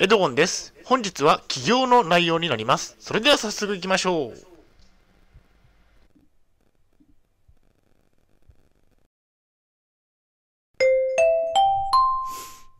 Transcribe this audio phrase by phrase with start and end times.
[0.00, 0.72] エドゴンです。
[0.84, 2.94] 本日は起業の内容になります。
[3.00, 4.34] それでは早速行きましょう。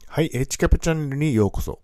[0.07, 1.81] はい、H キャプチャンネルにようこそ。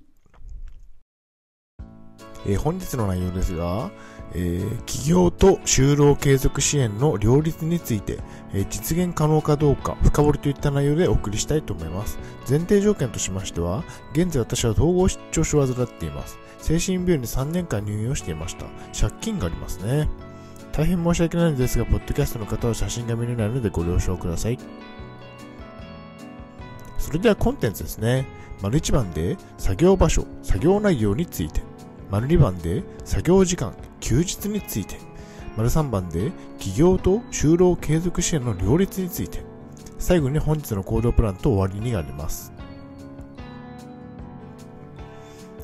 [2.46, 3.90] えー本日の内容ですが、
[4.34, 8.18] えー企業と就労継続支援の両立について、
[8.52, 12.18] えー実現可能かどうか深掘りといった内容でお送りしたいと思います。
[12.48, 16.38] 前提条件としましては、現在私は統合失調症を患っています。
[16.58, 18.66] 精神病院で3年間入院をしていました。
[18.98, 20.08] 借金がありますね。
[20.72, 24.58] 大変申し訳ないのですが、ポッドキャストの方は写真が見れないのでご了承ください。
[26.98, 28.26] それではコンテンツですね。
[28.62, 31.60] 丸1番で作業場所、作業内容について。
[32.10, 34.98] 丸2番で作業時間、休日について。
[35.56, 39.42] 丸3番で企業と就労継続支援の両立について。
[39.98, 42.52] 最後に本日の行動プランと終わりになります。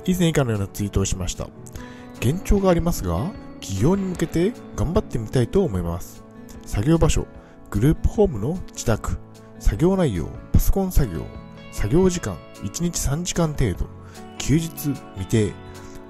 [0.06, 1.48] 以前以下のようなツイートをしました。
[2.20, 6.24] 現状がありますが、企業に向けて頑張ってみたいと思います。
[6.64, 7.26] 作業場所、
[7.70, 9.18] グループホームの自宅、
[9.58, 11.26] 作業内容、パソコン作業、
[11.70, 13.86] 作業時間、1日3時間程度、
[14.38, 14.68] 休日、
[15.16, 15.52] 未定、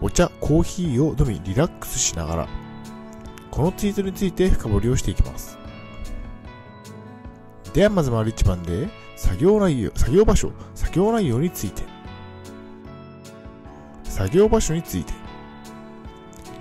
[0.02, 2.48] お茶、コーヒーを飲みリラックスしながら、
[3.50, 5.58] このツイートについて深掘りをしていきます。
[7.74, 11.82] ではまず丸1番で、作業内容、作業場所、作業内容について。
[14.04, 15.12] 作業場所について。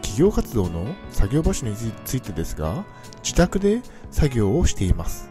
[0.01, 2.83] 企業活動の作業場所についてですが、
[3.23, 5.29] 自宅で作業をしています。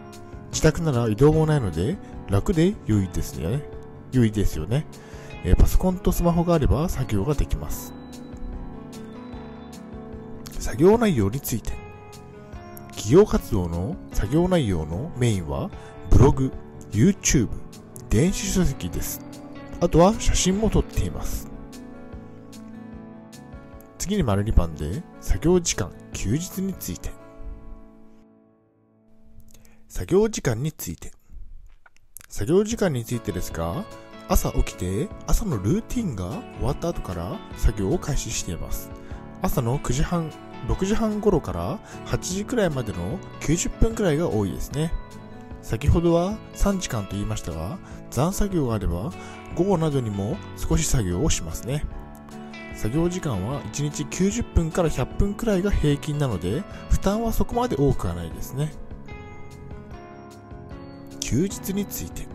[0.51, 1.99] 自宅なら移動もないので
[2.29, 3.63] 楽で良いですよね。
[4.13, 4.87] 良いですよね。
[5.45, 7.98] えパソコンとスマホがあれば作業ができます。
[10.69, 11.73] 作業内容について。
[12.91, 15.71] 企業活動の作業内容のメインは
[16.11, 16.53] ブログ、
[16.91, 17.49] YouTube、
[18.11, 19.23] 電子書籍です。
[19.81, 21.49] あとは写真も撮っています。
[23.97, 27.13] 次に丸2番で作業時間、休日について。
[29.89, 31.13] 作業時間について。
[32.29, 33.87] 作業時間についてですが、
[34.29, 38.91] 朝起きて朝のルーティンが終わった後から作業を開始しています。
[39.41, 40.31] 朝の9時半、
[40.67, 44.93] 6時半頃から8時くらいまでの90分くらいが多いですね。
[45.63, 47.79] 先ほどは3時間と言いましたが、
[48.11, 49.13] 残作業があれば
[49.55, 51.85] 午後などにも少し作業をしますね。
[52.75, 58.73] 作業時間は1日90分から100分くらいが平均なので、負担はそこまで多くはないですね。
[61.21, 62.27] 休日について。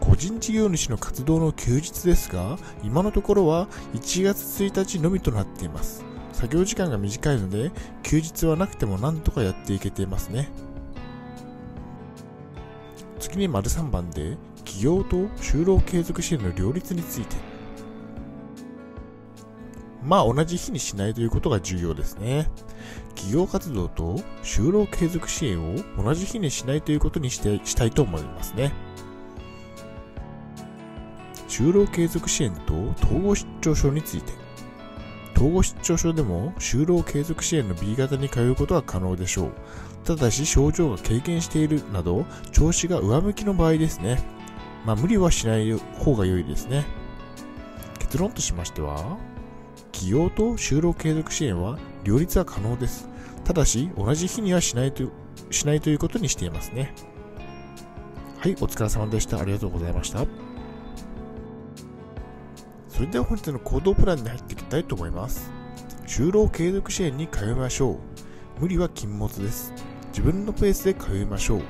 [0.00, 6.04] 個人事業主の活動の休日ですが、今のところは1月1日のみとなっています。
[6.44, 7.72] 作業時間が短いので、
[8.02, 10.50] 休日はなくてもなんとかやっていけていますね。
[13.18, 17.36] 次に丸3番で、企業と就労継続支援の両立について。
[20.02, 22.50] まあ同じ日にしないということが重要ですね。
[23.14, 28.70] 企業活動と就労継続支援を同じ日にしないということにしてしたいと思いますね。
[31.48, 34.43] 就労継続支援と統合失調症について。
[35.34, 39.52] 統合失調症でも就労継続支援の B 型に通うことは可能でしょう。
[40.04, 44.22] ただし症状が軽減しているなど調子が上向きの場合ですね。
[44.84, 46.84] まあ無理はしない方が良いですね。
[47.98, 49.16] 結論としましては、
[49.92, 53.08] 企業と就労継続支援は両立は可能です。
[53.44, 55.04] ただし、同じ日にはしないと
[55.50, 56.94] しないということにしていますね。
[58.38, 59.40] はい、お疲れ様でした。
[59.40, 60.26] ありがとうございました。
[62.94, 65.50] それでは本日の行動プランに入っていきたいと思います。
[66.06, 68.60] 就労継続支援に通いましょう。
[68.60, 69.72] 無理は禁物です。
[70.10, 71.62] 自分のペースで通いましょう。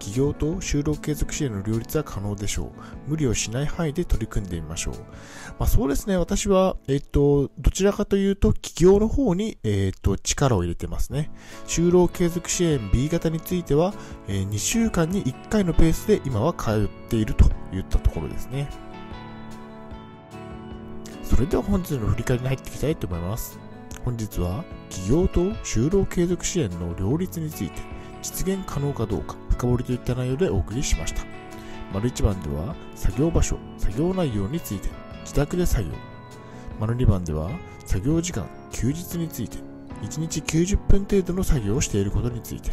[0.00, 2.68] 企業と就労継続支援の両立は可能でしょう。
[3.06, 4.94] 無理をしない範囲で取り組んでみましょう。
[5.60, 11.30] まあそうですね、私は、えっと、どちらかというと、企業の方に、えっと、力を入れてますね。
[11.68, 13.94] 就労継続支援 B 型については、
[14.26, 18.89] えー2週間に1回のペースで今は通っているといったところですね。
[21.40, 23.58] それでは本日の振り返りに入っていきたいと思います。
[24.04, 27.80] 本日は、企業と就労継続支援の両立について、
[28.20, 31.22] 実現可能かどうか、深掘りといった内容でお送りしました。
[31.94, 34.90] 丸1番では、作業場所、作業内容について、
[35.22, 35.92] 自宅で作業。
[36.78, 37.48] 丸2番では、
[37.86, 39.56] 作業時間、休日について、
[40.02, 42.70] 1日90分程度の作業をしていることについて。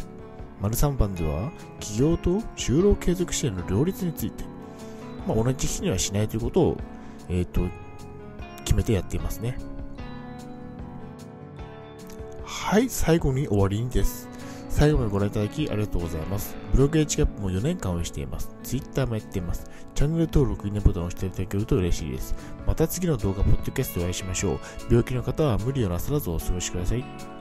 [0.60, 1.50] 丸3番では、
[1.80, 4.44] 企業と就労継続支援の両立について、
[5.26, 6.76] まあ、同じ日にはしないということを、
[7.30, 7.62] えっ、と、
[8.68, 9.56] 決めてやっていますね。
[12.44, 14.28] はい、最後に終わりにです。
[14.68, 16.54] 最後までご覧いただきありがとうございます。
[16.72, 18.50] ブログ H キャップも4年間応援しています。
[18.62, 19.70] Twitter もやっています。
[19.94, 22.34] チャンネル登録、いいねボタンを押していただけると嬉しいです。
[22.66, 24.58] また次の動画、ポッドキャストでお会いしましょう。
[24.90, 27.37] 病気の方は無理をなさらずお過ごしください。